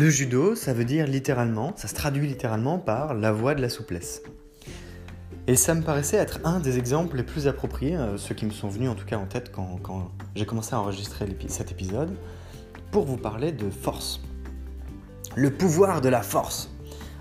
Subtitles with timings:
[0.00, 3.68] Le judo, ça veut dire littéralement, ça se traduit littéralement par la voie de la
[3.68, 4.22] souplesse.
[5.46, 8.50] Et ça me paraissait être un des exemples les plus appropriés, euh, ceux qui me
[8.50, 12.16] sont venus en tout cas en tête quand, j'ai commencé à enregistrer cet épisode,
[12.90, 14.22] pour vous parler de force.
[15.36, 16.70] Le pouvoir de la force.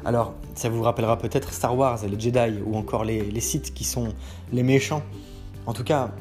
[0.06, 3.84] Alors, ça vous rappellera peut-être Star Wars et les Jedi, ou encore les, les qui
[3.84, 4.14] sont
[4.54, 5.04] les méchants.
[5.66, 6.12] En tout cas,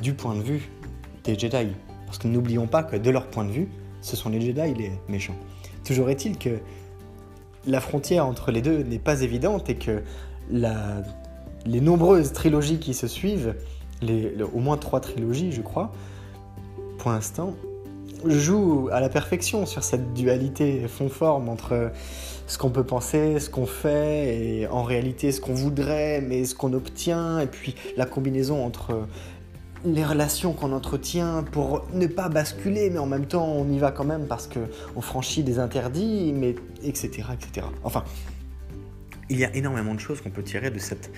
[0.00, 0.70] du point de vue
[1.24, 1.74] des Jedi.
[2.06, 3.68] Parce que n'oublions pas que de leur point de vue,
[4.00, 5.36] ce sont les Jedi les méchants.
[5.86, 6.58] Toujours est-il que
[7.66, 10.02] la frontière entre les deux n'est pas évidente et que
[10.50, 13.54] les nombreuses trilogies qui se suivent,
[14.52, 15.92] au moins trois trilogies je crois,
[16.98, 17.54] pour l'instant,
[18.24, 21.92] jouent à la perfection sur cette dualité fond-forme entre
[22.48, 26.54] ce qu'on peut penser, ce qu'on fait, et en réalité ce qu'on voudrait, mais ce
[26.54, 29.06] qu'on obtient, et puis la combinaison entre
[29.84, 33.90] les relations qu'on entretient pour ne pas basculer, mais en même temps on y va
[33.90, 37.66] quand même parce qu'on franchit des interdits, mais etc., etc.
[37.84, 38.04] Enfin,
[39.28, 41.10] il y a énormément de choses qu'on peut tirer de cette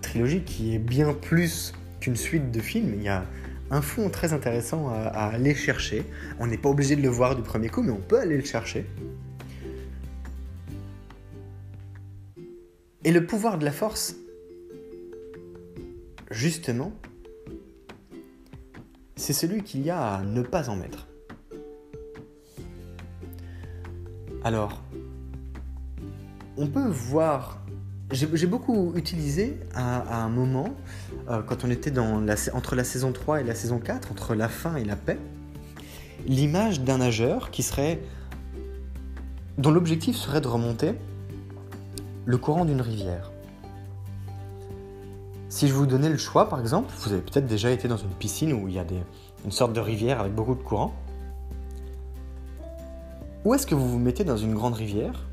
[0.00, 2.94] trilogie qui est bien plus qu'une suite de films.
[2.96, 3.24] Il y a
[3.70, 6.04] un fond très intéressant à, à aller chercher.
[6.38, 8.44] On n'est pas obligé de le voir du premier coup, mais on peut aller le
[8.44, 8.84] chercher.
[13.04, 14.16] Et le pouvoir de la force,
[16.30, 16.92] justement,
[19.22, 21.06] c'est celui qu'il y a à ne pas en mettre.
[24.42, 24.82] Alors,
[26.56, 27.64] on peut voir,
[28.10, 30.74] j'ai beaucoup utilisé à, un moment,
[31.30, 31.96] euh, quand on était
[32.52, 35.20] entre la saison 3 et la saison 4, entre la faim et la paix,
[36.26, 38.02] l'image d'un nageur qui serait,
[39.56, 40.94] dont l'objectif serait de remonter
[42.24, 43.31] le courant d'une rivière.
[45.52, 48.08] Si je vous donnais le choix, par exemple, vous avez peut-être déjà été dans une
[48.08, 48.86] piscine où il y a
[49.44, 50.94] une sorte de rivière avec beaucoup de courant.
[53.44, 55.26] Où est-ce que vous vous mettez dans une grande rivière,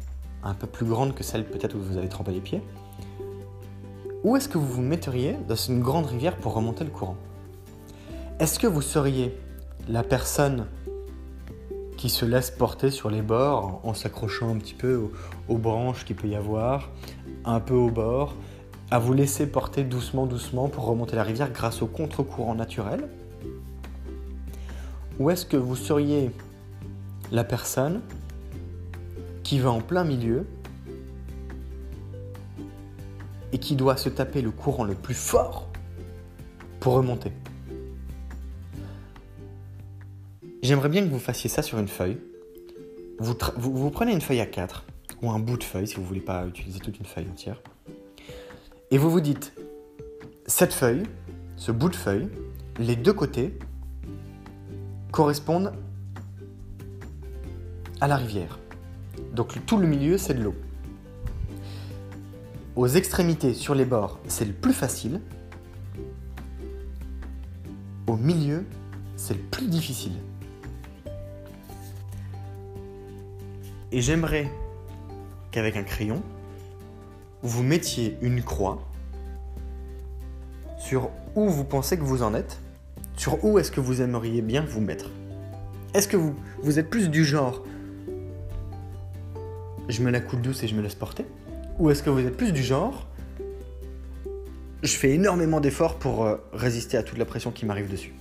[0.44, 2.62] un peu plus grande que celle peut-être où vous avez trempé les pieds?
[4.26, 7.16] Où est-ce que vous vous metteriez dans une grande rivière pour remonter le courant?
[8.40, 9.40] Est-ce que vous seriez
[9.88, 10.68] la personne
[11.96, 15.12] qui se laisse porter sur les bords en s'accrochant un petit peu aux,
[15.48, 16.90] aux branches qu'il peut y avoir,
[17.46, 18.36] un peu au bord,
[18.92, 23.08] à vous laisser porter doucement, doucement pour remonter la rivière grâce au contre-courant naturel
[25.20, 26.32] Ou est-ce que vous seriez
[27.32, 28.02] la personne
[29.44, 30.48] qui va en plein milieu
[33.52, 35.68] et qui doit se taper le courant le plus fort
[36.80, 37.32] pour remonter?
[40.64, 42.18] J'aimerais bien que vous fassiez ça sur une feuille.
[43.20, 44.86] Vous, prenez une feuille à 4
[45.22, 47.62] ou un bout de feuille si vous ne voulez pas utiliser toute une feuille entière.
[48.92, 49.54] Et vous vous dites,
[50.48, 51.04] cette feuille,
[51.58, 52.28] ce bout de feuille,
[52.80, 53.54] les deux côtés
[55.12, 55.74] correspondent
[58.02, 58.58] à la rivière.
[59.34, 60.56] Donc tout le milieu, c'est de l'eau.
[62.76, 65.22] Aux extrémités, sur les bords, c'est le plus facile.
[68.08, 68.66] Au milieu,
[69.18, 70.14] c'est le plus difficile.
[73.92, 74.50] Et j'aimerais
[75.52, 76.24] qu'avec un crayon,
[77.42, 78.80] vous mettiez une croix
[80.78, 82.60] sur où vous pensez que vous en êtes,
[83.16, 85.12] sur où est-ce que vous aimeriez bien vous mettre.
[85.94, 87.64] Est-ce que vous, êtes plus du genre
[89.88, 91.26] je me la coule douce et je me laisse porter
[91.80, 93.08] Ou est-ce que vous êtes plus du genre
[94.82, 98.14] je fais énormément d'efforts pour euh, résister à toute la pression qui m'arrive dessus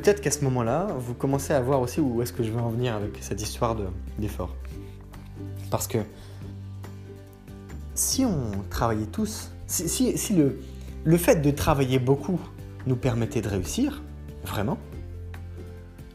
[0.00, 2.70] peut-être qu'à ce moment-là, vous commencez à voir aussi où est-ce que je veux en
[2.70, 3.76] venir avec cette histoire
[4.18, 4.56] d'effort.
[5.70, 5.98] Parce que
[7.94, 10.34] si on travaillait tous, si,
[11.04, 12.40] le, fait de travailler beaucoup
[12.86, 14.02] nous permettait de réussir,
[14.42, 14.78] vraiment,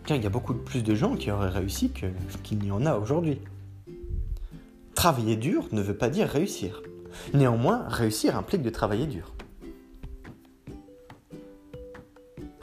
[0.09, 1.91] il y a beaucoup plus de gens qui auraient réussi
[2.43, 3.39] qu'il n'y en a aujourd'hui.
[4.95, 6.81] Travailler dur ne veut pas dire réussir.
[7.35, 9.34] Néanmoins, réussir implique de travailler dur.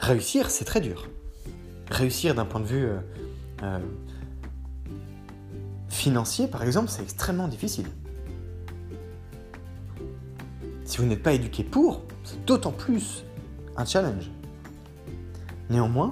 [0.03, 1.07] Réussir, c'est très dur.
[1.89, 2.97] Réussir d'un point de vue euh,
[3.63, 3.79] euh,
[5.87, 7.85] financier, par exemple, c'est extrêmement difficile.
[10.83, 13.23] Si vous n'êtes pas éduqué pour, c'est d'autant plus
[13.77, 14.29] un challenge.
[15.69, 16.11] Néanmoins,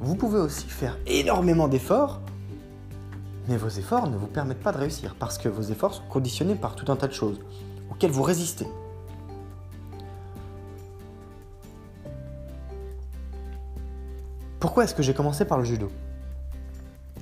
[0.00, 2.20] vous pouvez aussi faire énormément d'efforts,
[3.48, 6.56] mais vos efforts ne vous permettent pas de réussir parce que vos efforts sont conditionnés
[6.56, 7.40] par tout un tas de choses
[7.90, 8.66] auxquelles vous résistez.
[14.60, 15.90] Pourquoi est-ce que j'ai commencé par le judo?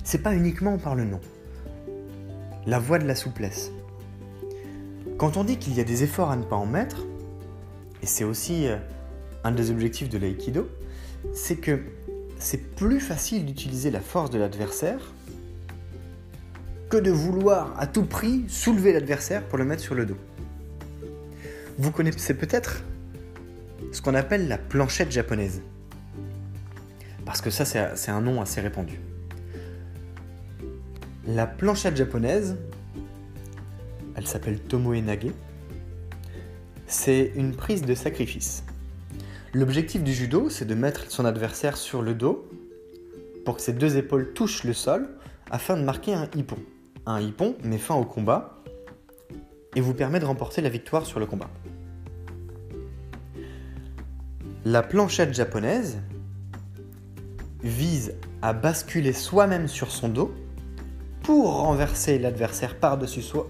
[0.03, 1.21] C'est pas uniquement par le nom.
[2.67, 3.71] La voie de la souplesse.
[5.17, 7.05] Quand on dit qu'il y a des efforts à ne pas en mettre,
[8.03, 8.75] et c'est aussi euh,
[9.45, 10.69] un des objectifs de l'aïkido,
[11.33, 11.79] c'est que
[12.39, 15.13] c'est plus facile d'utiliser la force de l'adversaire
[16.89, 20.17] que de vouloir à tout prix soulever l'adversaire pour le mettre sur le dos.
[21.77, 22.83] Vous connaissez peut-être
[23.93, 25.61] ce qu'on appelle la planchette japonaise.
[27.29, 28.99] Parce que ça, c'est un nom assez répandu.
[31.27, 32.57] La planchette japonaise,
[34.15, 35.27] elle s'appelle Tomoe Nage,
[36.87, 38.63] c'est une prise de sacrifice.
[39.53, 42.49] L'objectif du judo, c'est de mettre son adversaire sur le dos
[43.45, 45.07] pour que ses deux épaules touchent le sol
[45.51, 46.57] afin de marquer un hippon.
[47.05, 48.63] Un hippon met fin au combat
[49.75, 51.51] et vous permet de remporter la victoire sur le combat.
[54.65, 55.99] La planchette japonaise
[57.63, 60.33] vise à basculer soi-même sur son dos
[61.23, 63.47] pour renverser l'adversaire par-dessus soi,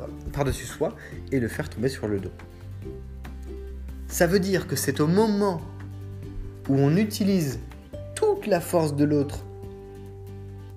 [1.31, 2.31] et le faire tomber sur le dos.
[4.07, 5.61] Ça veut dire que c'est au moment
[6.67, 7.59] où on utilise
[8.15, 9.45] toute la force de l'autre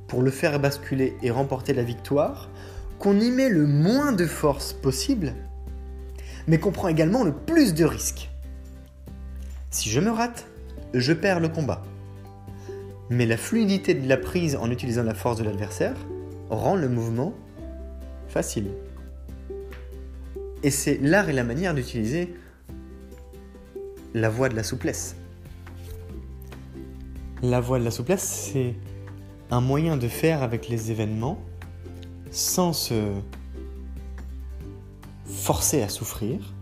[0.06, 2.50] pour le faire basculer et remporter la victoire,
[2.98, 5.32] qu'on y met le moins de force possible,
[6.46, 8.30] mais qu'on prend également le plus de risques.
[9.70, 10.46] Si je me rate,
[10.92, 11.82] je perds le combat.
[13.12, 15.94] Mais la fluidité de la prise en utilisant la force de l'adversaire
[16.48, 17.34] rend le mouvement
[18.26, 18.70] facile.
[20.62, 22.32] Et c'est l'art et la manière d'utiliser
[24.14, 25.14] la voie de la souplesse.
[27.42, 28.76] La voie de la souplesse, c'est
[29.50, 31.38] un moyen de faire avec les événements
[32.30, 33.12] sans se
[35.26, 36.54] forcer à souffrir.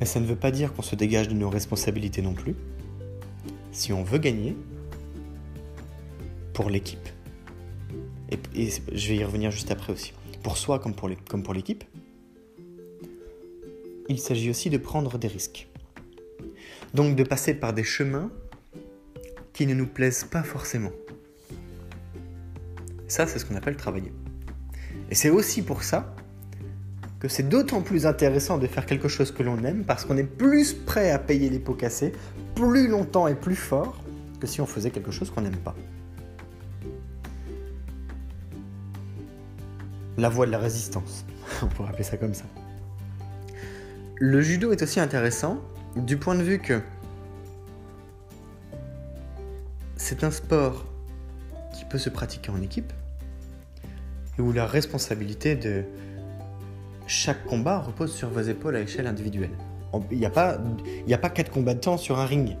[0.00, 2.56] Mais ça ne veut pas dire qu'on se dégage de nos responsabilités non plus.
[3.72, 4.56] Si on veut gagner,
[6.52, 7.08] pour l'équipe,
[8.30, 8.38] et,
[8.92, 10.12] je vais y revenir juste après aussi,
[10.42, 11.84] pour soi comme pour l'équipe,
[14.08, 15.68] il s'agit aussi de prendre des risques.
[16.94, 18.30] Donc de passer par des chemins
[19.52, 20.90] qui ne nous plaisent pas forcément.
[23.06, 24.12] Ça, c'est ce qu'on appelle travailler.
[25.10, 26.14] Et c'est aussi pour ça
[27.20, 30.24] que c'est d'autant plus intéressant de faire quelque chose que l'on aime parce qu'on est
[30.24, 32.12] plus prêt à payer les pots cassés
[32.54, 34.02] plus longtemps et plus fort
[34.40, 35.76] que si on faisait quelque chose qu'on n'aime pas.
[40.16, 41.26] La voie de la résistance,
[41.62, 42.44] on pourrait appeler ça comme ça.
[44.16, 45.60] Le judo est aussi intéressant
[45.96, 46.80] du point de vue que
[49.96, 50.86] c'est un sport
[51.74, 52.92] qui peut se pratiquer en équipe
[54.38, 55.84] et où la responsabilité de
[57.10, 59.50] chaque combat repose sur vos épaules à échelle individuelle.
[60.12, 60.60] Il n'y a, pas,
[61.30, 62.56] quatre combattants sur un ring.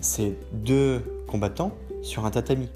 [0.00, 2.70] C'est deux combattants sur un tatami.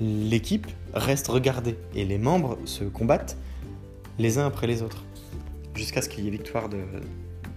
[0.00, 3.36] L'équipe reste regardée et les membres se combattent
[4.18, 5.04] les uns après les autres
[5.74, 6.70] jusqu'à ce qu'il y ait victoire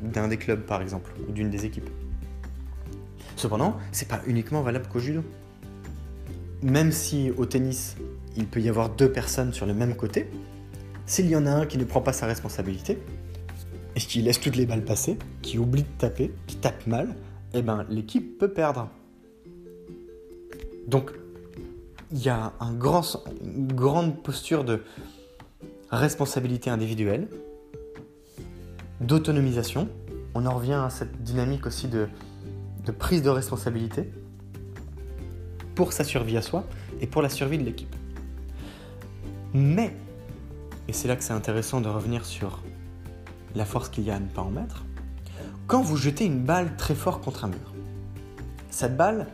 [0.02, 1.90] d'un des clubs par exemple ou d'une des équipes.
[3.38, 5.24] Cependant, c'est pas uniquement valable qu'au judo.
[6.62, 7.96] Même si au tennis,
[8.36, 10.30] il peut y avoir deux personnes sur le même côté,
[11.10, 13.00] s'il y en a un qui ne prend pas sa responsabilité
[13.96, 17.16] et qui laisse toutes les balles passer, qui oublie de taper, qui tape mal,
[17.56, 18.90] eh ben l'équipe peut perdre.
[20.88, 21.12] Donc
[22.12, 24.84] il y a une grande posture de
[25.90, 27.28] responsabilité individuelle,
[29.02, 29.90] d'autonomisation.
[30.36, 32.08] On en revient à cette dynamique aussi de
[32.86, 34.12] de prise de responsabilité
[35.74, 36.66] pour sa survie à soi
[37.02, 37.96] et pour la survie de l'équipe.
[39.54, 39.96] Mais,
[40.90, 42.64] et c'est là que c'est intéressant de revenir sur
[43.54, 44.86] la force qu'il y a à ne pas en mettre,
[45.68, 47.74] quand vous jetez une balle très fort contre un mur,
[48.72, 49.28] cette balle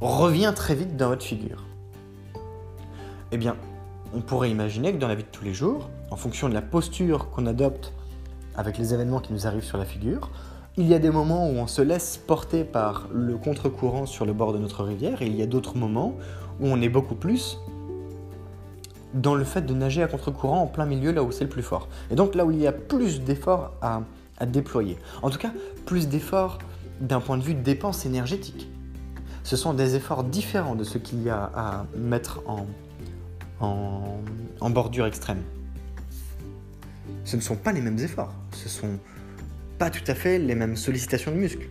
[0.00, 1.62] revient très vite dans votre figure.
[3.32, 3.54] Eh bien,
[4.14, 6.62] on pourrait imaginer que dans la vie de tous les jours, en fonction de la
[6.62, 7.92] posture qu'on adopte
[8.56, 10.30] avec les événements qui nous arrivent sur la figure,
[10.78, 14.32] il y a des moments où on se laisse porter par le contre-courant sur le
[14.32, 16.14] bord de notre rivière et il y a d'autres moments
[16.60, 17.58] où on est beaucoup plus
[19.14, 21.62] dans le fait de nager à contre-courant en plein milieu là où c'est le plus
[21.62, 21.88] fort.
[22.10, 24.02] Et donc là où il y a plus d'efforts à,
[24.46, 24.98] déployer.
[25.22, 25.52] En tout cas,
[25.86, 26.58] plus d'efforts
[27.00, 28.68] d'un point de vue de dépense énergétique.
[29.44, 32.66] Ce sont des efforts différents de ce qu'il y a à mettre en,
[33.60, 35.42] en, bordure extrême.
[37.24, 38.98] Ce ne sont pas les mêmes efforts, ce sont
[39.78, 41.68] pas tout à fait les mêmes sollicitations de muscles.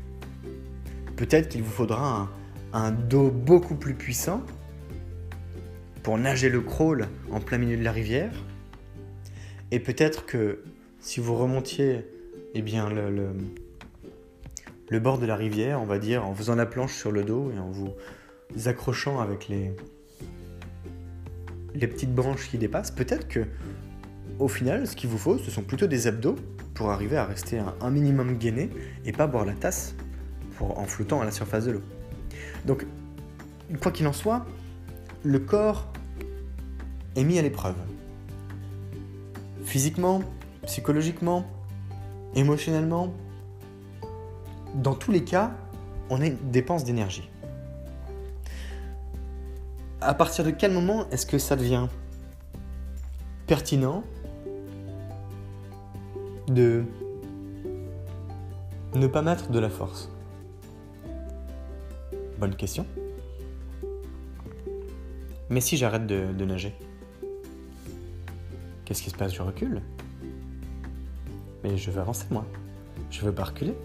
[1.16, 2.30] Peut-être qu'il vous faudra
[2.72, 4.42] un dos beaucoup plus puissant
[6.04, 8.32] pour nager le crawl en plein milieu de la rivière.
[9.72, 10.62] Et peut-être que
[11.00, 12.06] si vous remontiez
[12.54, 13.34] eh bien, le,
[14.90, 17.52] le, bord de la rivière, on va dire, en faisant la planche sur le dos
[17.56, 17.94] et en vous
[18.68, 19.72] accrochant avec les,
[21.74, 23.46] les petites branches qui dépassent, peut-être que
[24.40, 26.36] au final, ce qu'il vous faut, ce sont plutôt des abdos
[26.74, 28.70] pour arriver à rester un, minimum gainé
[29.06, 29.96] et pas boire la tasse
[30.58, 31.82] pour, en flottant à la surface de l'eau.
[32.66, 32.86] Donc,
[33.82, 34.46] quoi qu'il en soit,
[35.24, 35.88] le corps
[37.16, 37.76] est mis à l'épreuve.
[39.64, 40.22] Physiquement,
[40.66, 41.46] psychologiquement,
[42.36, 43.14] émotionnellement,
[44.76, 45.52] dans tous les cas,
[46.10, 47.30] on a une dépense d'énergie.
[50.02, 51.88] À partir de quel moment est-ce que ça devient
[53.48, 54.04] pertinent
[56.48, 56.84] de
[58.96, 60.12] ne pas mettre de la force?
[62.38, 62.86] Bonne question.
[65.54, 66.74] Mais si j'arrête de, nager
[68.86, 69.36] Qu'est-ce qui se passe?
[69.36, 69.84] Je recule.
[71.64, 72.44] Mais je veux avancer moi.
[73.12, 73.76] Je veux pas reculer.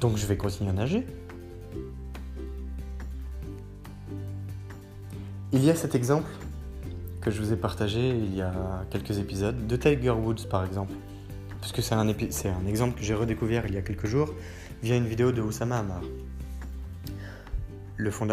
[0.00, 1.06] Donc je vais continuer à nager.
[5.52, 6.30] Il y a cet exemple
[7.20, 10.94] que je vous ai partagé il y a quelques épisodes de Tiger Woods par exemple.
[11.60, 14.32] C'est un, c'est un exemple que j'ai redécouvert il y a quelques jours
[14.82, 16.00] via une vidéo de Oussama Amar,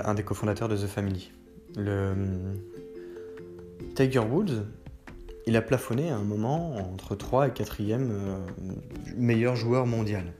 [0.05, 1.31] un des cofondateurs de The Family.
[1.77, 2.15] Le
[3.95, 4.65] Tiger Woods,
[5.45, 8.37] il a plafonné à un moment entre 3 et 4e euh,
[9.17, 10.33] meilleur joueur mondial.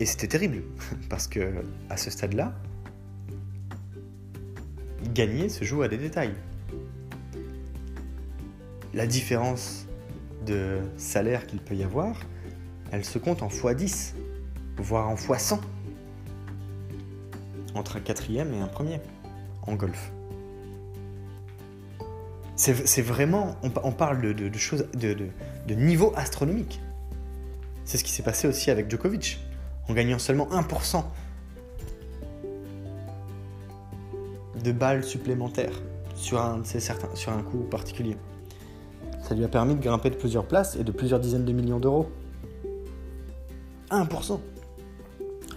[0.00, 0.62] Et c'était terrible,
[1.08, 1.52] parce que
[1.88, 2.54] à ce stade-là,
[5.14, 6.34] gagner se joue à des détails.
[8.94, 9.86] La différence
[10.44, 12.20] de salaire qu'il peut y avoir,
[12.90, 14.12] elle se compte en x10,
[14.76, 15.58] voire en x100,
[17.74, 19.00] entre un quatrième et un premier
[19.66, 20.12] en golf.
[22.56, 26.80] C'est vraiment, on, parle de, choses, de, niveau astronomique.
[27.84, 29.40] C'est ce qui s'est passé aussi avec Djokovic,
[29.88, 31.02] en gagnant seulement 1%
[34.62, 35.82] de balles supplémentaires
[36.14, 38.16] sur un, certain, sur un coup particulier.
[39.22, 41.80] Ça lui a permis de grimper de plusieurs places et de plusieurs dizaines de millions
[41.80, 42.10] d'euros.
[43.90, 44.38] 1%.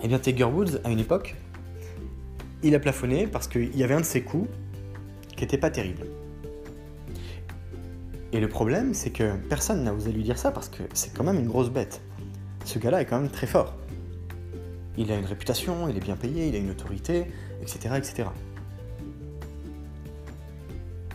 [0.01, 1.35] Eh bien, Tiger Woods, à une époque,
[2.65, 4.49] il a plafonné parce qu'il y avait un de ses coups
[5.35, 6.07] qui n'était pas terrible.
[8.33, 11.23] Et le problème, c'est que personne n'a osé lui dire ça parce que c'est quand
[11.23, 12.01] même une grosse bête.
[12.65, 13.75] Ce gars-là est quand même très fort.
[14.97, 17.27] Il a une réputation, il est bien payé, il a une autorité,
[17.61, 17.95] etc.
[17.97, 18.23] etc.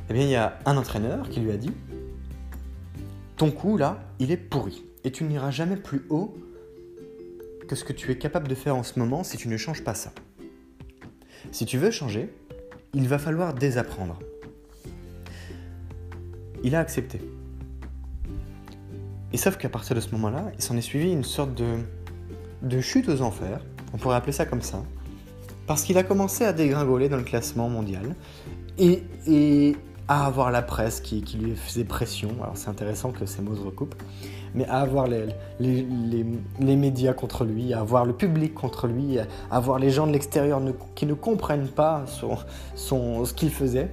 [0.08, 1.72] Eh bien, il y a un entraîneur qui lui a dit
[3.36, 4.84] Ton coup, là, il est pourri.
[5.02, 6.32] Et tu n'iras jamais plus haut
[7.66, 9.82] que ce que tu es capable de faire en ce moment si tu ne changes
[9.82, 10.12] pas ça.
[11.52, 12.32] Si tu veux changer,
[12.94, 14.18] il va falloir désapprendre.
[16.62, 17.20] Il a accepté.
[19.32, 23.08] Et sauf qu'à partir de ce moment-là, il s'en est suivi une sorte de, chute
[23.08, 23.60] aux enfers,
[23.92, 24.82] on pourrait appeler ça comme ça,
[25.66, 28.16] parce qu'il a commencé à dégringoler dans le classement mondial
[28.78, 29.76] et, et
[30.08, 32.30] à avoir la presse qui, qui lui faisait pression.
[32.42, 33.94] Alors c'est intéressant que ces mots se recoupent
[34.54, 35.26] mais à avoir les,
[35.58, 35.86] les,
[36.58, 40.12] les, médias contre lui, à avoir le public contre lui, à avoir les gens de
[40.12, 40.60] l'extérieur
[40.94, 42.36] qui ne comprennent pas son,
[42.74, 43.90] son, ce qu'il faisait.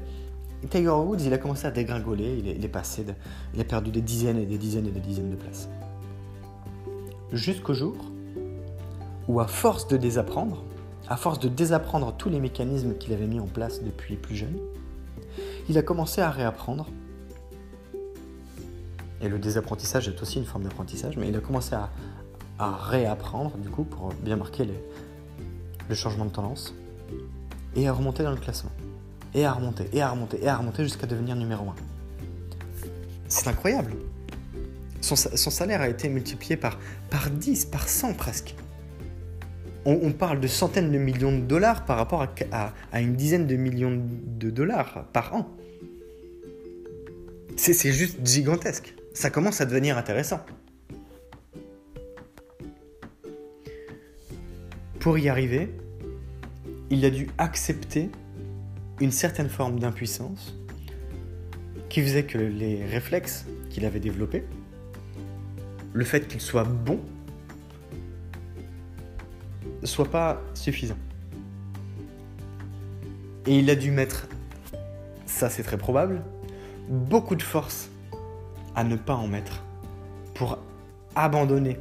[0.69, 3.05] Tiger Woods, il a commencé à dégringoler, il est, passé,
[3.53, 5.69] il a perdu des dizaines et des dizaines et des dizaines de places.
[7.31, 7.95] Jusqu'au jour
[9.27, 10.63] où, à force de désapprendre,
[11.07, 14.57] à force de désapprendre tous les mécanismes qu'il avait mis en place depuis plus jeune,
[15.69, 16.87] il a commencé à réapprendre
[19.21, 21.89] et le désapprentissage est aussi une forme d'apprentissage, mais il a commencé à,
[22.59, 24.67] réapprendre, du coup, pour bien marquer
[25.88, 26.74] le changement de tendance,
[27.75, 28.71] et à remonter dans le classement.
[29.33, 31.75] Et à remonter, et à remonter, et à remonter jusqu'à devenir numéro 1.
[33.27, 33.93] C'est incroyable.
[35.01, 38.55] Son, salaire a été multiplié par, par 10, par 100 presque.
[39.86, 44.01] on, parle de centaines de millions de dollars par rapport à, une dizaine de millions
[44.01, 45.47] de dollars par an.
[47.55, 48.96] C'est juste gigantesque.
[49.17, 50.45] Ça commence à devenir intéressant.
[55.00, 55.75] Pour y arriver,
[56.91, 58.12] il a dû accepter
[59.01, 60.55] une certaine forme d'impuissance
[61.89, 64.43] qui faisait que les réflexes qu'il avait développés,
[65.93, 67.00] le fait qu'il soit bon,
[69.81, 71.00] ne soit pas suffisant.
[73.47, 74.27] Et il a dû mettre,
[75.25, 76.21] ça c'est très probable,
[76.88, 77.89] beaucoup de force
[78.77, 79.63] à ne pas en mettre
[80.36, 80.60] pour
[81.15, 81.79] abandonner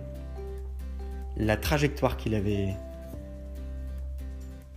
[1.36, 2.74] la trajectoire qu'il avait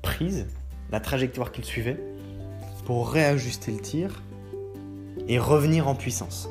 [0.02, 0.46] prise,
[0.92, 1.98] la trajectoire qu'il suivait,
[2.86, 4.22] pour réajuster le tir
[5.30, 6.50] et revenir en puissance.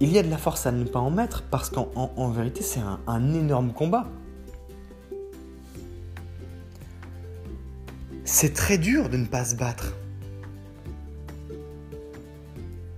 [0.00, 2.80] Il y a de la force à ne pas en mettre parce qu'en vérité c'est
[3.06, 4.06] un, énorme combat.
[8.24, 9.92] C'est très dur de ne pas se battre.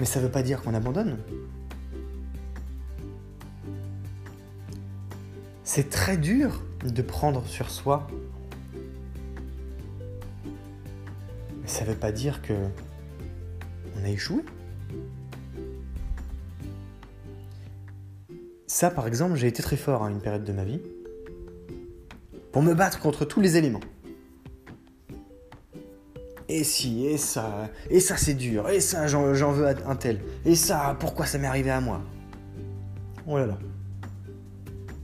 [0.00, 1.18] Mais ça ne veut pas dire qu'on abandonne.
[5.64, 8.06] C'est très dur de prendre sur soi
[11.78, 12.54] ça ne veut pas dire que
[13.96, 14.42] on a échoué.
[18.66, 20.80] Ça, par exemple, j'ai été très fort à une période de ma vie
[22.52, 23.80] pour me battre contre tous les éléments.
[26.48, 30.54] Et si, et ça, et ça c'est dur, et ça j'en veux un tel, et
[30.54, 32.00] ça pourquoi ça m'est arrivé à moi?
[33.26, 33.58] Oh là là.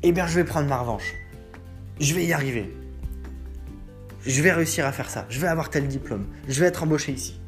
[0.03, 1.13] Eh bien je vais prendre ma revanche.
[2.01, 2.75] Je vais y arriver
[4.27, 7.13] je vais réussir à faire ça, je vais avoir tel diplôme, je vais être embauché
[7.13, 7.41] ici.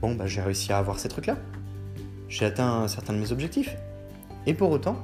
[0.00, 1.36] Bon, bah j'ai réussi à avoir ces trucs-là.
[2.28, 3.76] J'ai atteint certains de mes objectifs.
[4.46, 4.96] Et pour autant,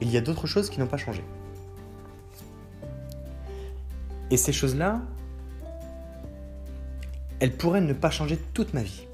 [0.00, 1.24] il y a d'autres choses qui n'ont pas changé.
[4.30, 5.00] Et ces choses-là,
[7.40, 9.06] elles pourraient ne pas changer toute ma vie.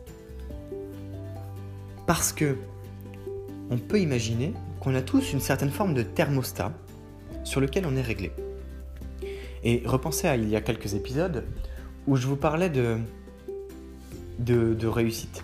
[2.07, 2.57] Parce que
[3.71, 6.73] on peut imaginer qu'on a tous une certaine forme de thermostat
[7.45, 8.33] sur lequel on est réglé.
[9.63, 11.45] Et repensez à il y a quelques épisodes
[12.07, 12.99] où je vous parlais de,
[14.39, 15.43] de, réussite,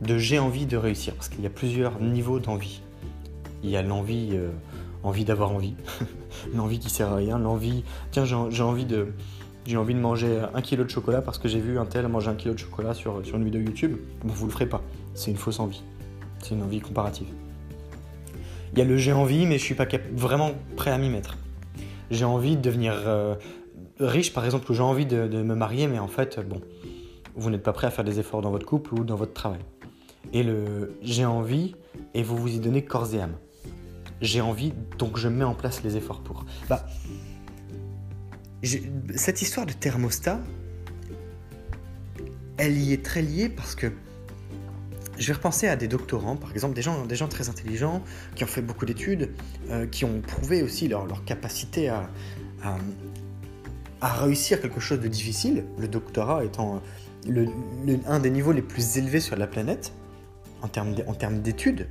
[0.00, 2.80] de j'ai envie de réussir, parce qu'il y a plusieurs niveaux d'envie.
[3.62, 4.50] Il y a l'envie euh,
[5.04, 5.74] envie d'avoir envie,
[6.54, 9.08] l'envie qui sert à rien, l'envie, tiens j'ai envie de...
[9.66, 12.28] J'ai envie de manger un kilo de chocolat parce que j'ai vu un tel manger
[12.28, 13.96] un kilo de chocolat sur, une vidéo YouTube.
[14.22, 14.82] Bon, vous le ferez pas.
[15.14, 15.82] C'est une fausse envie.
[16.40, 17.28] C'est une envie comparative.
[18.74, 21.38] Il y a le j'ai envie, mais je suis pas vraiment prêt à m'y mettre.
[22.10, 23.36] J'ai envie de devenir euh,
[24.00, 26.60] riche, par exemple, ou j'ai envie de, me marier, mais en fait, bon,
[27.34, 29.60] vous n'êtes pas prêt à faire des efforts dans votre couple ou dans votre travail.
[30.32, 31.74] Et le j'ai envie,
[32.14, 33.36] et vous vous y donnez corps et âme.
[34.24, 36.46] J'ai envie, donc je mets en place les efforts pour.
[36.70, 36.86] Bah,
[39.16, 40.40] cette histoire de thermostat,
[42.56, 43.92] elle y est très liée parce que
[45.18, 48.02] je vais repenser à des doctorants, par exemple, des gens, des gens très intelligents,
[48.34, 49.30] qui ont fait beaucoup d'études,
[49.68, 52.08] euh, qui ont prouvé aussi leur, capacité à,
[54.00, 56.80] à, réussir quelque chose de difficile, le doctorat étant
[57.28, 57.46] le,
[58.06, 59.92] un des niveaux les plus élevés sur la planète,
[60.62, 61.88] en termes d'études.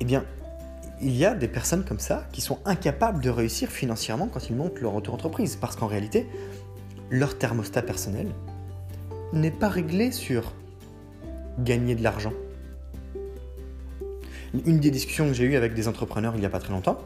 [0.00, 0.24] Eh bien,
[1.00, 4.56] il y a des personnes comme ça qui sont incapables de réussir financièrement quand ils
[4.56, 6.26] montent leur auto-entreprise, parce qu'en réalité,
[7.10, 8.28] leur thermostat personnel
[9.32, 10.54] n'est pas réglé sur
[11.58, 12.32] gagner de l'argent.
[14.64, 16.98] Une des discussions que j'ai eues avec des entrepreneurs il n'y a pas très longtemps,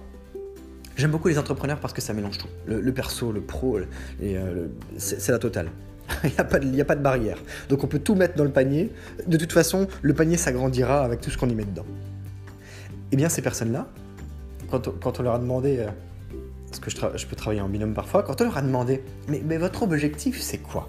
[0.96, 2.48] j'aime beaucoup les entrepreneurs parce que ça mélange tout.
[2.66, 3.80] Le, perso, le pro,
[4.22, 5.70] euh, c'est la totale.
[6.24, 6.42] il n'y a,
[6.82, 7.38] a pas de barrière.
[7.68, 8.92] Donc on peut tout mettre dans le panier.
[9.26, 11.86] De toute façon, le panier s'agrandira avec tout ce qu'on y met dedans.
[13.12, 13.86] Eh bien, ces personnes-là,
[14.70, 15.90] quand, on leur a demandé, euh,
[16.68, 19.82] parce que je, peux travailler en binôme parfois, quand on leur a demandé, mais, votre
[19.82, 20.88] objectif, c'est quoi?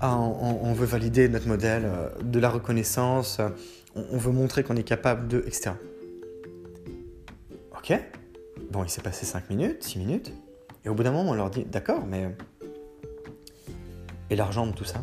[0.00, 3.50] Ah, on, veut valider notre modèle, euh, de la reconnaissance, euh,
[3.94, 5.72] on, veut montrer qu'on est capable de, etc.
[7.76, 7.92] Ok,
[8.70, 10.32] bon, il s'est passé 5 minutes, 6 minutes,
[10.86, 12.34] et au bout d'un moment, on leur dit, d'accord, mais...
[14.30, 15.02] Et l'argent de tout ça?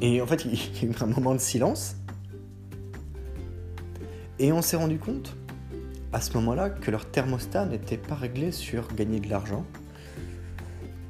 [0.00, 1.96] Et en fait, il y a eu un moment de silence,
[4.38, 5.36] et on s'est rendu compte,
[6.12, 9.64] à ce moment-là, que leur thermostat n'était pas réglé sur gagner de l'argent.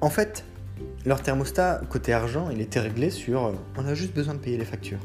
[0.00, 0.44] En fait,
[1.04, 4.58] leur thermostat, côté argent, il était réglé sur euh, on a juste besoin de payer
[4.58, 5.00] les factures.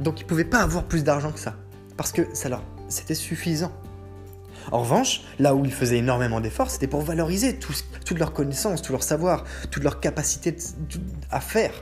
[0.00, 1.54] Donc ils ne pouvaient pas avoir plus d'argent que ça.
[1.96, 2.48] Parce que ça
[2.88, 3.72] c'était suffisant.
[4.70, 8.92] En revanche, là où ils faisaient énormément d'efforts, c'était pour valoriser toute leur connaissance, tout
[8.92, 10.56] leur savoir, toute leur capacité
[11.30, 11.72] à faire.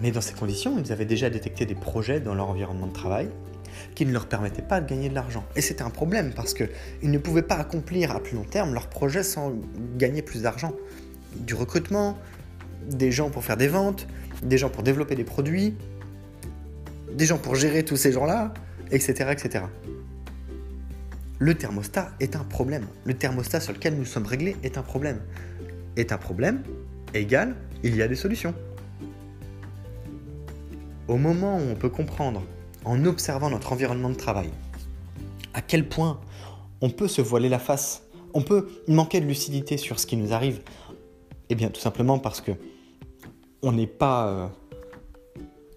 [0.00, 3.28] Mais dans ces conditions, ils avaient déjà détecté des projets dans leur environnement de travail
[3.94, 5.44] qui ne leur permettaient pas de gagner de l'argent.
[5.56, 8.88] Et c'était un problème parce qu'ils ne pouvaient pas accomplir à plus long terme leurs
[8.88, 9.52] projets sans
[9.96, 10.72] gagner plus d'argent.
[11.36, 12.16] Du recrutement,
[12.88, 14.06] des gens pour faire des ventes,
[14.42, 15.76] des gens pour développer des produits,
[17.12, 18.54] des gens pour gérer tous ces gens-là,
[18.90, 19.64] etc., etc.
[21.38, 22.86] Le thermostat est un problème.
[23.04, 25.20] Le thermostat sur lequel nous sommes réglés est un problème.
[25.96, 26.62] Est un problème
[27.14, 28.54] égal, il y a des solutions.
[31.08, 32.42] Au moment où on peut comprendre,
[32.84, 34.50] en observant notre environnement de travail,
[35.54, 36.20] à quel point
[36.82, 38.02] on peut se voiler la face,
[38.34, 40.60] on peut manquer de lucidité sur ce qui nous arrive,
[41.48, 42.52] eh bien tout simplement parce que
[43.62, 44.46] on n'est pas euh,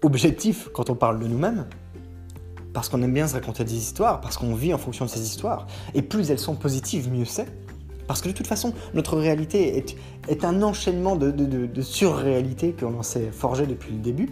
[0.02, 1.66] objectif quand on parle de nous-mêmes,
[2.74, 5.22] parce qu'on aime bien se raconter des histoires, parce qu'on vit en fonction de ces
[5.22, 7.48] histoires, et plus elles sont positives, mieux c'est.
[8.06, 9.82] Parce que de toute façon, notre réalité
[10.28, 14.28] est, un enchaînement de, de, surréalités qu'on s'est forgé depuis le début.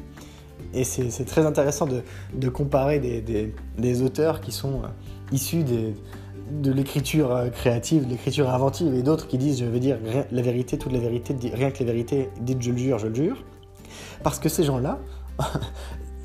[0.73, 4.89] Et c'est très intéressant de, comparer des, auteurs qui sont euh,
[5.33, 9.99] issus de l'écriture euh, créative, de l'écriture inventive, et d'autres qui disent, je veux dire,
[10.31, 13.15] la vérité, toute la vérité, rien que la vérité, dites je le jure, je le
[13.15, 13.45] jure.
[14.23, 14.99] Parce que ces gens-là,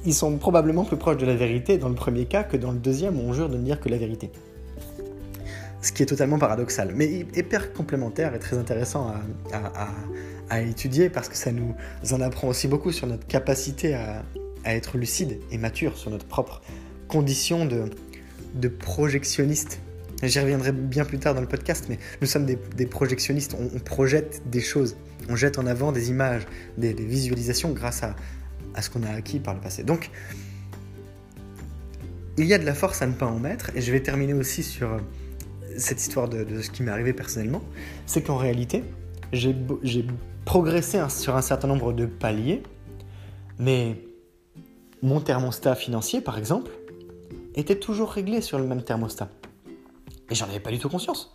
[0.06, 2.78] ils sont probablement plus proches de la vérité dans le premier cas que dans le
[2.78, 4.32] deuxième où on jure de ne dire que la vérité.
[5.86, 9.14] Ce qui est totalement paradoxal, mais hyper complémentaire et très intéressant
[10.50, 11.76] à, étudier parce que ça nous
[12.12, 14.24] en apprend aussi beaucoup sur notre capacité à,
[14.66, 16.64] être lucide et mature sur notre propre
[17.08, 17.84] condition de,
[18.56, 19.80] de projectionniste.
[20.24, 24.42] J'y reviendrai bien plus tard dans le podcast, mais nous sommes des, projectionnistes, on, projette
[24.50, 24.98] des choses,
[25.30, 26.48] on jette en avant des images,
[26.80, 28.16] des visualisations grâce à,
[28.82, 29.84] ce qu'on a acquis par le passé.
[29.84, 30.10] Donc,
[32.40, 34.34] il y a de la force à ne pas en mettre, et je vais terminer
[34.34, 35.00] aussi sur euh,
[35.78, 37.62] cette histoire de, ce qui m'est arrivé personnellement,
[38.06, 38.84] c'est qu'en réalité,
[39.34, 39.56] j'ai
[40.46, 42.64] progressé sur un certain nombre de paliers,
[43.60, 44.02] mais
[45.02, 46.72] mon thermostat financier, par exemple,
[47.56, 49.30] était toujours réglé sur le même thermostat.
[50.30, 51.34] Et j'en avais pas du tout conscience,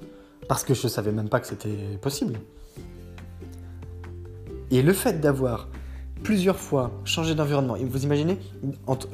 [0.48, 2.38] parce que je savais même pas que c'était possible.
[4.70, 5.68] Et le fait d'avoir
[6.22, 7.76] plusieurs fois changer d'environnement.
[7.80, 8.38] Vous imaginez,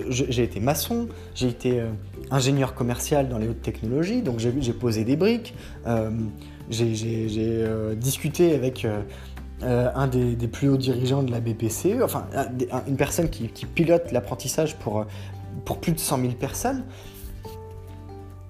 [0.09, 1.88] j'ai été maçon, j'ai été euh,
[2.31, 5.55] ingénieur commercial dans les hautes technologies, donc j'ai posé des briques,
[5.87, 6.11] euh,
[6.71, 8.87] j'ai euh, discuté avec
[9.62, 12.27] un des, plus hauts dirigeants de la BPCE, enfin
[12.87, 15.07] une personne qui, pilote l'apprentissage pour,
[15.64, 16.85] pour plus de 100 000 personnes.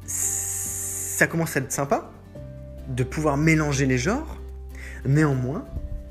[0.06, 2.10] Ça commence à être sympa
[2.88, 4.36] de pouvoir mélanger les genres,
[5.04, 5.64] néanmoins,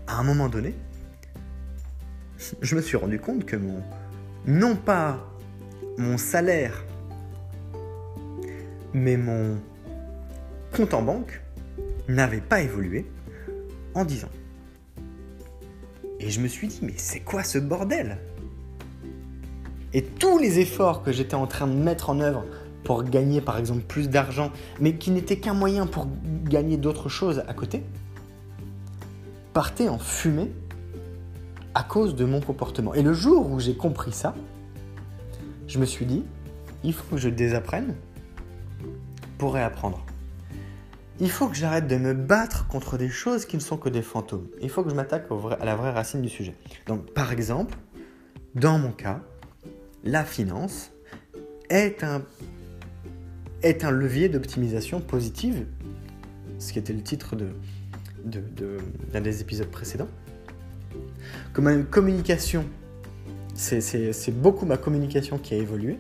[0.08, 0.76] à un moment donné,
[2.62, 3.82] je me suis rendu compte que mon,
[4.46, 5.20] non pas
[5.98, 6.84] mon salaire,
[8.94, 9.58] mais mon
[10.76, 11.42] compte en banque
[12.08, 13.06] n'avait pas évolué
[13.94, 14.30] en 10 ans.
[16.20, 18.18] Et je me suis dit, mais c'est quoi ce bordel?
[19.94, 22.46] Et tous les efforts que j'étais en train de mettre en œuvre
[22.84, 26.08] pour gagner par exemple plus d'argent, mais qui n'étaient qu'un moyen pour
[26.44, 27.84] gagner d'autres choses à côté,
[29.54, 30.52] partaient en fumée
[31.76, 32.94] à cause de mon comportement.
[32.94, 34.34] Et le jour où j'ai compris ça,
[35.68, 36.24] je me suis dit,
[36.84, 37.96] il faut que je désapprenne
[39.38, 40.04] pour réapprendre.
[41.20, 44.02] Il faut que j'arrête de me battre contre des choses qui ne sont que des
[44.02, 44.48] fantômes.
[44.62, 45.28] Il faut que je m'attaque
[45.60, 46.56] à la vraie racine du sujet.
[46.88, 47.78] Donc, par exemple,
[48.54, 49.22] dans mon cas,
[50.04, 50.92] la finance
[51.70, 52.22] est un,
[53.64, 55.66] est un levier d'optimisation positive,
[56.60, 57.50] ce qui était le titre de,
[58.24, 58.42] d'un
[59.20, 60.10] de, des épisodes précédents.
[61.54, 62.66] Comme communication,
[63.54, 65.98] c'est beaucoup ma communication qui a évolué.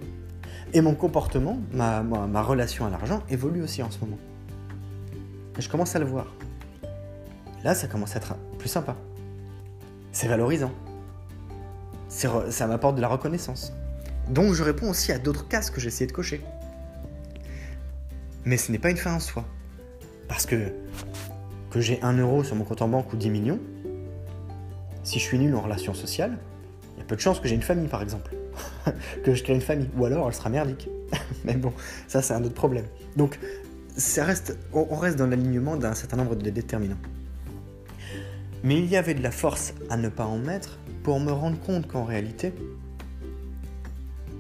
[0.73, 4.17] Et mon comportement, ma, ma, relation à l'argent évolue aussi en ce moment.
[5.57, 6.33] Et je commence à le voir.
[7.63, 8.95] Là, ça commence à être plus sympa.
[10.11, 10.71] C'est valorisant.
[12.09, 13.73] Ça m'apporte de la reconnaissance.
[14.29, 16.41] Donc je réponds aussi à d'autres cases que j'ai essayé de cocher.
[18.43, 19.45] Mais ce n'est pas une fin en soi.
[20.27, 20.71] Parce que
[21.75, 23.59] que j'ai 1 euro sur mon compte en banque ou 10 millions,
[25.05, 26.37] si je suis nul en relations sociales,
[26.95, 28.35] il y a peu de chances que j'ai une famille, par exemple.
[29.23, 29.89] que je crée une famille.
[29.97, 30.89] Ou alors, elle sera merdique.
[31.45, 31.71] Mais bon,
[32.07, 32.85] ça, c'est un autre problème.
[33.15, 33.39] Donc,
[33.95, 36.97] ça reste, on reste dans l'alignement d'un certain nombre de déterminants.
[38.63, 41.59] Mais il y avait de la force à ne pas en mettre pour me rendre
[41.59, 42.51] compte qu'en réalité,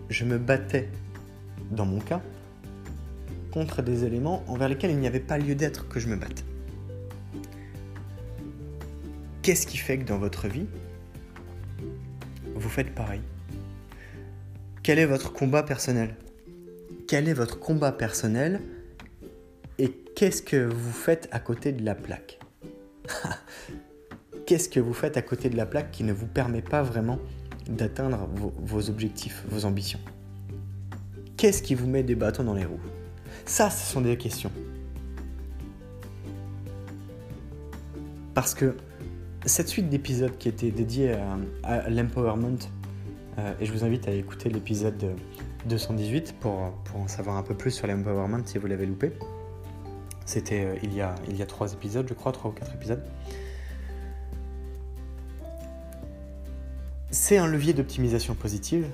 [0.09, 0.89] je me battais,
[1.69, 2.21] dans mon cas,
[3.51, 6.43] contre des éléments envers lesquels il n'y avait pas lieu d'être que je me batte.
[9.45, 10.65] Qu'est-ce qui fait que dans votre vie,
[12.55, 13.21] vous faites pareil?
[14.81, 16.15] Quel est votre combat personnel?
[17.07, 18.59] Quel est votre combat personnel?
[19.77, 22.39] Et qu'est-ce que vous faites à côté de la plaque?
[24.47, 27.19] Qu'est-ce que vous faites à côté de la plaque qui ne vous permet pas vraiment
[27.69, 29.99] d'atteindre vos, objectifs, vos ambitions?
[31.37, 32.81] Qu'est-ce qui vous met des bâtons dans les roues?
[33.45, 34.51] Ça, ce sont des questions.
[38.33, 38.75] Parce que
[39.45, 41.15] cette suite d'épisodes qui était dédiée
[41.63, 42.57] à, l'empowerment,
[43.37, 45.15] euh, et je vous invite à écouter l'épisode
[45.67, 46.51] 218 pour,
[46.95, 49.11] en savoir un peu plus sur l'empowerment si vous l'avez loupé.
[50.25, 52.73] C'était euh, il, y a, il y a trois épisodes, je crois, trois ou quatre
[52.73, 53.03] épisodes.
[57.11, 58.87] C'est un levier d'optimisation positive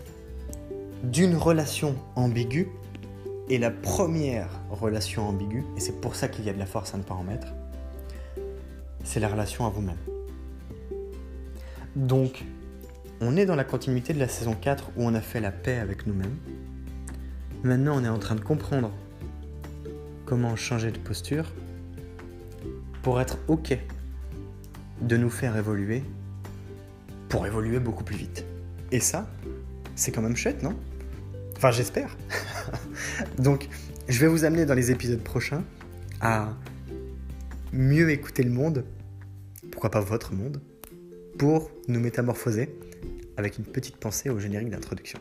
[1.04, 2.68] d'une relation ambiguë.
[3.50, 6.94] Et la première relation ambiguë, et c'est pour ça qu'il y a de la force
[6.94, 7.48] à ne pas en mettre,
[9.04, 9.98] c'est la relation à vous-même.
[11.96, 12.44] Donc,
[13.20, 15.78] on est dans la continuité de la saison 4 où on a fait la paix
[15.78, 16.38] avec nous-mêmes.
[17.64, 18.92] Maintenant, on est en train de comprendre
[20.26, 21.46] comment changer de posture
[23.04, 23.78] pour être OK
[25.02, 26.04] de nous faire évoluer,
[27.28, 28.46] pour évoluer beaucoup plus vite.
[28.92, 29.28] Et ça,
[29.96, 30.76] c'est quand même chouette, non?
[31.58, 32.16] Enfin, j'espère.
[33.38, 33.68] Donc,
[34.08, 35.64] je vais vous amener dans les épisodes prochains
[36.22, 36.54] à
[37.74, 38.86] mieux écouter le monde,
[39.72, 40.62] pourquoi pas votre monde,
[41.42, 42.70] pour nous métamorphoser
[43.36, 45.18] avec une petite pensée au générique d'introduction.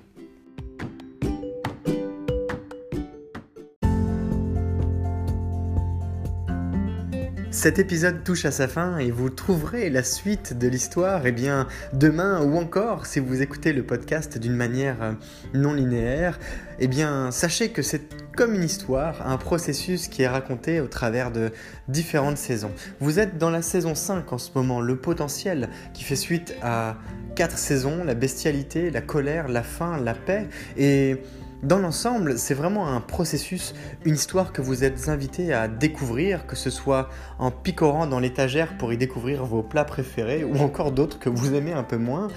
[7.51, 11.67] Cet épisode touche à sa fin et vous trouverez la suite de l'histoire eh bien
[11.95, 15.17] demain ou encore si vous écoutez le podcast d'une manière
[15.55, 16.39] non linéaire,
[16.81, 21.31] eh bien sachez que c'est comme une histoire, un processus qui est raconté au travers
[21.31, 21.53] de
[21.89, 22.71] différentes saisons.
[22.99, 26.97] Vous êtes dans la saison 5 en ce moment, le potentiel qui fait suite à
[27.37, 30.49] quatre saisons, la bestialité, la colère, la faim, la paix
[30.79, 31.19] et
[31.63, 33.75] dans l'ensemble, c'est vraiment un processus,
[34.07, 38.79] une histoire que vous êtes invité à découvrir, que ce soit en picorant dans l'étagère
[38.79, 42.29] pour y découvrir vos plats préférés ou encore d'autres que vous aimez un peu moins,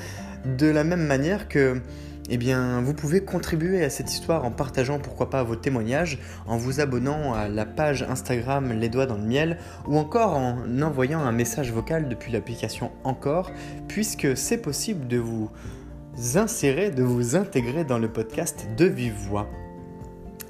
[0.44, 1.82] de la même manière que
[2.30, 6.58] eh bien, vous pouvez contribuer à cette histoire en partageant pourquoi pas vos témoignages, en
[6.58, 9.58] vous abonnant à la page Instagram Les Doigts dans le Miel,
[9.88, 13.52] ou encore en envoyant un message vocal depuis l'application Encore,
[13.88, 15.50] puisque c'est possible de vous
[16.36, 19.50] insérer, de vous intégrer dans le podcast de Vive Voix.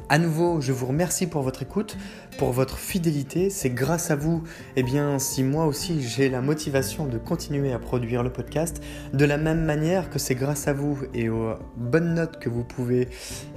[0.10, 1.98] À nouveau, je vous remercie pour votre écoute,
[2.38, 3.50] pour votre fidélité.
[3.50, 4.44] C'est grâce à vous,
[4.76, 9.26] eh bien, si moi aussi j'ai la motivation de continuer à produire le podcast, de
[9.26, 13.08] la même manière que c'est grâce à vous et aux bonnes notes que vous pouvez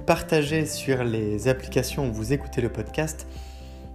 [0.07, 3.27] partager sur les applications où vous écoutez le podcast.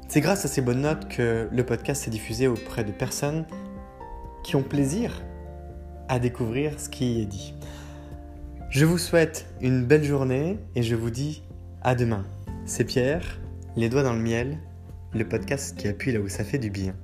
[0.10, 3.46] C'est grâce à ces bonnes notes que le podcast est diffusé auprès de personnes
[4.44, 5.24] qui ont plaisir
[6.10, 7.54] à découvrir ce qui est dit.
[8.70, 11.44] Je vous souhaite une belle journée et je vous dis
[11.82, 12.26] à demain.
[12.74, 13.38] C'est Pierre,
[13.76, 14.58] les doigts dans le miel,
[15.14, 16.96] le podcast qui appuie là où ça fait du bien.